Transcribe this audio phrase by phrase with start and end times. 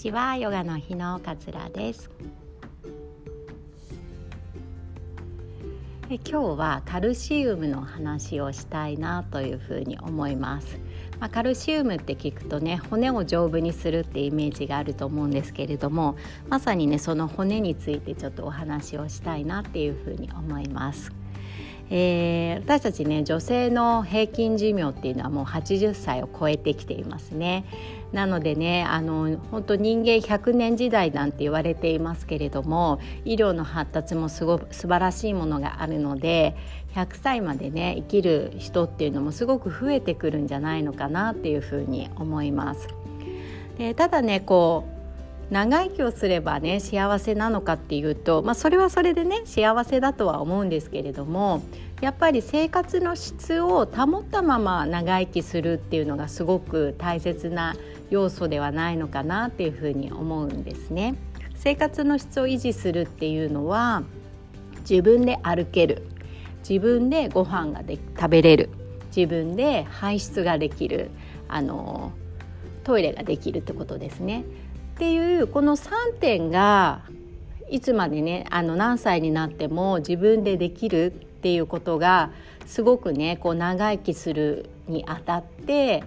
[0.00, 0.34] ちは。
[0.38, 2.08] ヨガの日の桂です。
[6.08, 10.76] え今日はカルシウムの話をしたいなというふうに思います、
[11.20, 16.16] まあ、カルシウムって聞くとね骨を丈夫にするってイメージがあると思うんですけれども
[16.48, 21.19] まさにねその骨についてちょっとお話をしたいなっていうふうに思います。
[21.92, 27.64] えー、私たちね女性の平均寿命っていうのはもう80歳を超えてきていますね
[28.12, 36.56] なのでねあの本当人間100年時代なんて言われていますけれども医療の発達もすご素晴らしいものがあるので
[36.94, 42.88] 100歳までね生きる人っていうのもすごく増えてくるんじゃないのかなっていうふうに思います。
[43.78, 44.99] でただねこう
[45.50, 51.62] 長生きをすればね幸せなのかっていうと、まあ、それはそれでね幸せだとは思うんですけれども
[52.00, 57.74] やっぱり生活の質を保ったまま長生きするっていうのがすごく大切な
[58.10, 61.14] 要素ではないのかなっていうふうに思うんですね。
[61.56, 64.02] 生活の質を維持するっていうのは
[64.88, 66.06] 自分で歩ける
[66.66, 68.70] 自分でご飯がで食べれる
[69.14, 71.10] 自分で排出ができる
[71.48, 72.12] あの
[72.84, 74.44] トイレができるってことですね。
[75.00, 77.00] っていうこの3点が
[77.70, 82.32] いつまでねあの何歳になっても自分でできるっていうことが
[82.66, 86.04] すごくねこう長生きするにあたって、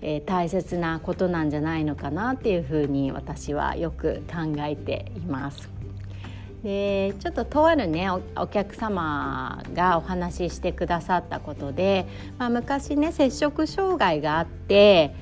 [0.00, 5.70] えー、大切なことなんじゃないのかなっていうふうに私はよく考えています。
[6.64, 12.06] でちょっととあるねお客様がお話ししてくださったことで、
[12.38, 15.14] まあ、昔ね摂食障害があって、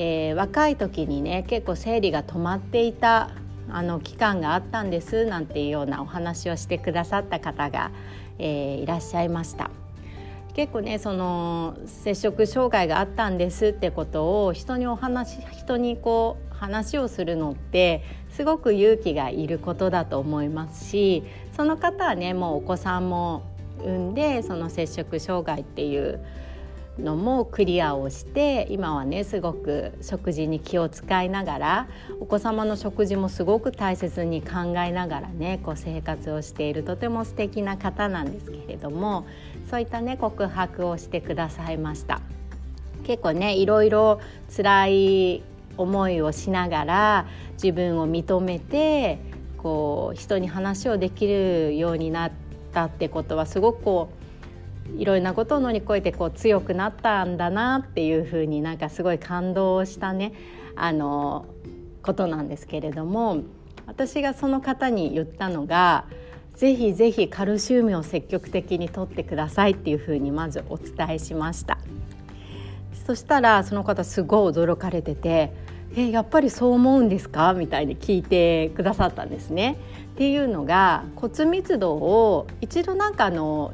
[0.00, 3.30] えー、若い時にね結構生理が止まっていた
[3.68, 7.90] あの期間があったんですなんていうようなお話をしてくださった方が、
[8.38, 9.70] えー、いらっしゃいました。
[10.54, 21.22] 結構ねその摂食障害があったんですってことを人にお話人にこう話をするのってすごく勇気がいることだと思いますし
[21.56, 23.44] その方はねもうお子さんも
[23.78, 26.24] 産んでその摂食障害っていう
[26.98, 31.88] のもクリアをして今はねすごく食事に気を使いながら
[32.20, 39.26] お子様の食事もすごく大切に考えながらねこう生活をしているとても素敵な方なんですけれども
[39.70, 42.20] そういったね告白をしてくださいました。
[43.04, 44.20] 結構ねいろいろ
[44.54, 45.42] 辛い
[45.78, 49.18] 思いをしながら自分を認めて
[49.56, 52.32] こう人に話をできるようになっ
[52.72, 54.27] たってことはすごくこう
[54.96, 60.32] いろいろなことを乗り越えてこう強くなったんだなっていうふうになんかすごい感動したね。
[60.76, 61.46] あの
[62.02, 63.42] ことなんですけれども
[63.86, 66.04] 私がその方に言ったのが
[66.54, 71.78] ぜひぜひカルシウムを積極的にとってくださいっていうふうにまずお伝えしました。
[73.06, 75.52] そしたらその方すごい驚かれてて
[75.96, 77.54] えやっぱりそう思うんですか？
[77.54, 79.76] みたいに聞いてくださったんですね。
[80.12, 83.72] っていうのが骨密度を一度なんかあの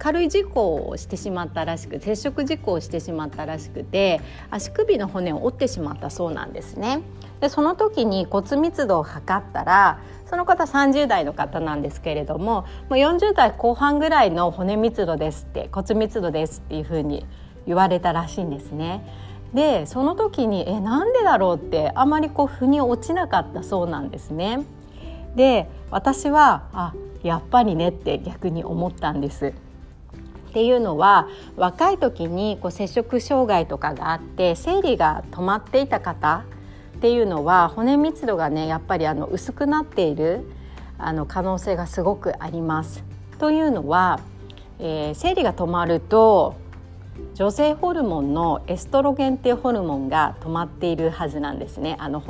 [0.00, 7.02] 軽い事故をしてしまったらしく接触事故をしてしまったらしくて足首の骨を折ってしまったそうなんですね。
[7.40, 17.26] でその時に骨密度を測ったらその方30代の方なんですけれどももう40代後半ぐらいの骨密度ですって骨密度ですっていうふうに
[17.66, 19.04] 言われたらしいんですね。
[19.52, 24.64] でその時にえなんでだろうってあまりこう腑に落ちなかったそうなんですね。
[25.36, 29.52] で私はあやっぱりねって逆に思ったんです。
[30.50, 36.44] っていうのは若い時にこう摂食障害とかがあって生理が止まっていた方
[36.96, 40.44] っていうのは骨密度がねやっぱりあの薄くなっている
[40.98, 43.04] あの可能性がすごくあります。
[43.38, 44.20] というのは、
[44.80, 46.56] えー、生理が止まると
[47.34, 52.22] 女性ホルモンのエストロゲンっていうホルモンが止まっているはずなんですねあの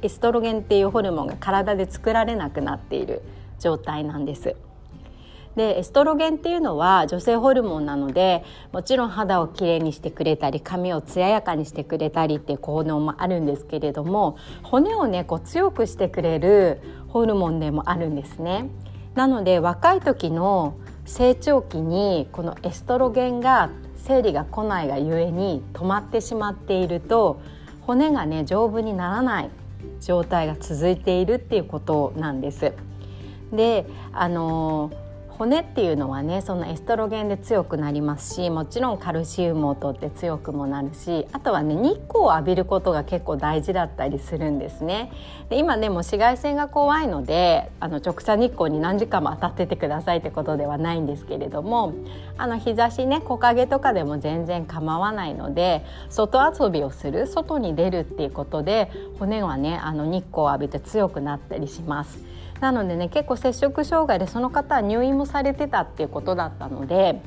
[0.00, 3.22] エストロゲンっていうホルモンが体で作られなくなっている
[3.58, 4.54] 状態なんです
[5.56, 8.42] でエストロゲンっていうのは女性ホルモンなので
[8.72, 18.70] もちろん肌をきれいにしてくれたり髪を艶やかにしてくれたりっていう効能もあるんですけれども骨をねこう強くしてくれるホルモンでもあるんですね
[19.14, 27.40] なので若い時の成長期にこのエストロゲンが生理が来ないがゆえに止まってしまっていると
[27.82, 29.50] 骨がね丈夫にならない
[30.00, 32.72] 状態が続いているっていうことなんです。
[33.52, 34.90] であの
[35.38, 45.10] 骨っていうのはねそのエストロゲンで強くなりますしもちろんカルシウムをとって強くもなるしあとはね日光を浴びることが結構大事だったりするんですね
[45.48, 51.94] で今でもう紫外線が怖いのであの直射日光に何時間も当たっててくださいってことではないんですけれども
[52.36, 62.31] あの日差しね木陰とかでも全然構わないので外遊びをする外に出るっていうことで骨はねあの日光を浴びて強くなったりします。
[62.62, 67.20] なのでね結構摂食障害でその方は入院もされてたっていうことだったので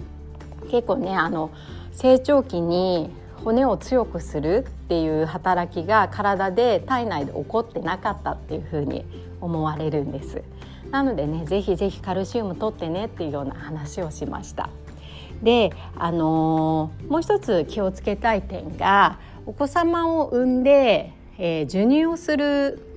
[0.71, 1.51] 結構ねあの
[1.91, 3.09] 成長期に
[3.43, 9.05] 骨を強くするっていう働きが体で体内で起こってなかったっていうふうに
[9.41, 10.41] 思われるんです。
[10.89, 14.69] なのでねぜひぜひカルシウム取ってねっていうような話をしました。
[15.43, 22.94] で、あのー、もう一つ気をつけたい点がお子様を産んで、えー、授乳をする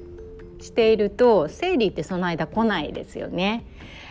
[0.61, 3.65] していると生理ってその間来ないですよね。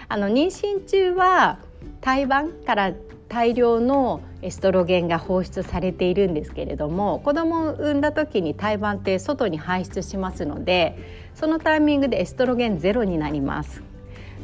[0.10, 1.60] あの妊娠中は
[2.02, 2.94] 胎盤から
[3.28, 10.98] 大量のエストロゲンが放出されているんですけれども子供を産んだ時に胎盤って外に排出しますので
[11.36, 13.84] そのタイミングでエストロゲンゼロになります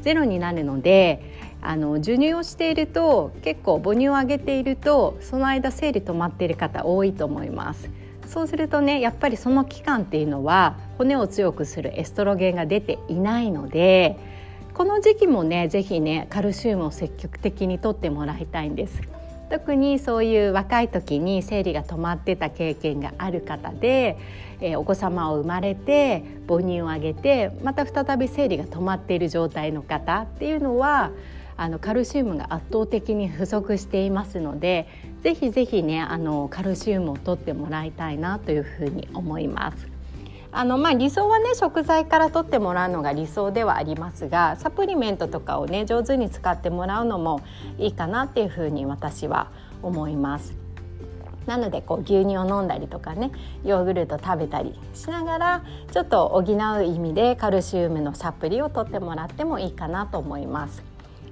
[0.01, 1.21] ゼロになるので
[1.61, 7.89] あの授乳をしていると結構母乳をあげているとその間生理止まっている方多いと思います
[8.27, 14.17] そうするとねやっぱりその期間っていうのは骨を強くするエストロゲンが出ていないので
[14.73, 19.01] この時期もね是非ねカルシウムを積極的にとってもらいたいんです。
[19.49, 24.17] 特にそういう若い時に生理が止まってた経験がある方で、
[24.61, 31.11] えー、お子様を生まれて母乳をあげてまた再び生理が止まっている状態の方っていうのは
[31.55, 34.87] あのカルシウムが圧倒的に不足していますので
[35.23, 39.87] ぜひぜひねあのカルシウムをとってもらいたいなというふうに思います。
[40.51, 47.41] あのまあ理想はね食材から取ってもらうのが理想ではありますがサプリメントとかをね上手に使ってもらうのも
[47.79, 49.49] いいかなっていうふうに私は
[49.81, 50.53] 思います。
[51.47, 53.31] なのでこう牛乳を飲んだりとかね
[53.63, 60.83] ヨーグルト食べたりしながらちょっと補う意味でカルシウムのサプリを取ってもらってもいいかなと思います。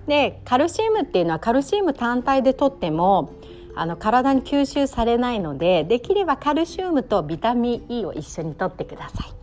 [0.07, 3.33] でカルシウムっていうのはカルシウム単体で取っても
[3.75, 9.33] あの体に吸収されないのでできればカルシウムとビタミン E を一緒に取ってください。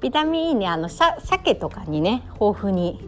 [0.00, 3.00] ビタミン E ねあの鮭とかにね豊富に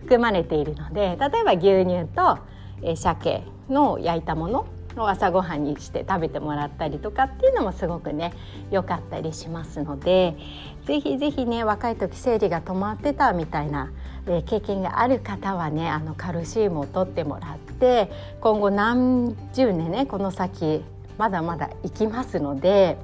[0.00, 2.38] 含まれているので例えば牛乳と、
[2.82, 4.66] え鮭の焼いたもの
[4.96, 8.32] を朝ごはんにして食べてもらったりとかっていうのもすごくね
[8.70, 10.36] 良かったりしますので
[10.84, 13.92] 是非是非ね若い時生理が止まってたみたいな
[14.26, 18.10] え経験がある方はねあのカルシウムを取ってもらって
[18.40, 20.82] 今後何十年ねこの先
[21.18, 22.96] まだまだ生きますので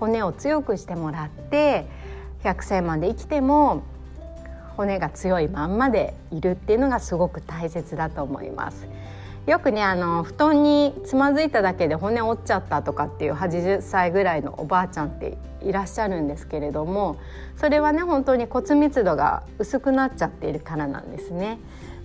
[0.00, 1.86] 骨を強くしてもらって
[2.42, 3.82] 100歳まで生きても
[4.76, 8.88] 骨が強いまんまでいるっていうのがすごく大切だと思います。
[9.46, 17.18] よくねあの布団につまずいただけで骨折っちゃったとかっていう80歳ぐらいのおばあちゃんっていらっしゃるんですけれども
[17.56, 21.58] それはね本当に骨密度が薄くなっちゃっているからなんですね。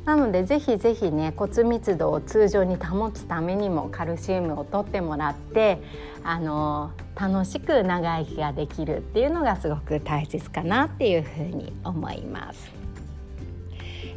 [0.05, 5.81] なのでぜひぜひね骨密度を通常に保つためにもカルシウムをとってもらって
[6.23, 12.71] あの楽しく長生きができるっていうのがすごく大切かなっていうふうに思います。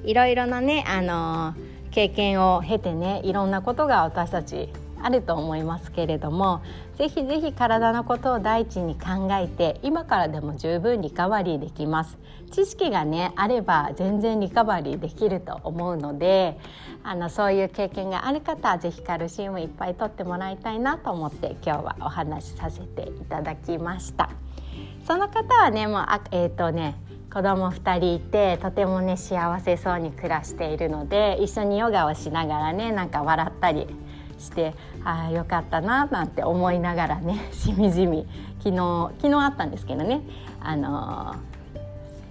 [0.04, 1.54] いろいろなねあの
[1.90, 4.68] 経験を経てねいろんなことが私たち
[5.02, 6.62] あると思いますけれども
[6.96, 12.18] ぜひぜひ体のことを第一に考えて今からでも十分リカバリーできます。
[12.50, 16.58] 知識がねあれば全然リカバリーできると思うので
[17.04, 24.30] あのそういう経験がある方はぜひカルシウムいっぱい取ってもらいたいなと思って今日はお話しさせていただきました。
[25.06, 26.96] その方はねもうあえっ、ー、とね
[27.32, 33.86] 子供2人いてとてもね幸せそうに暮らしているので一緒にヨガをしながらねなんか笑ったり
[34.38, 38.26] してああよかったななんて思いながらね しみじみ
[38.58, 40.22] 昨日昨日あったんですけどね
[40.60, 41.36] あの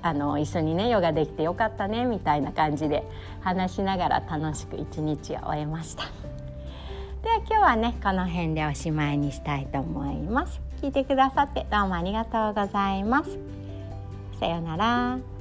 [0.02, 3.04] あの一緒にねヨガできてよかったねみたいな感じで
[3.42, 6.04] 話しながら楽しく一日を終えました。
[7.22, 10.62] では今日はねこの辺でおしまいにしたいと思います。
[10.82, 13.59] 聞いてくださってどうもありがとうございます。
[14.40, 15.39] さようなら。